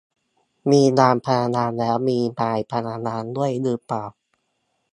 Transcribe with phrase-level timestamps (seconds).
[0.71, 4.05] มีนางพยาบาลแล้วมีนายพยาบาลด้วยหรือเปล่า